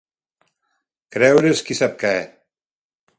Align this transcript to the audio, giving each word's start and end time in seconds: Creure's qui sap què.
Creure's 1.17 1.61
qui 1.69 1.79
sap 1.81 1.95
què. 2.05 2.15